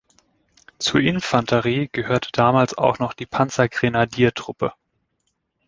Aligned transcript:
Zur 0.79 0.99
Infanterie 1.01 1.87
gehörte 1.91 2.29
damals 2.33 2.75
auch 2.75 2.97
noch 2.97 3.13
die 3.13 3.27
Panzergrenadiertruppe. 3.27 4.73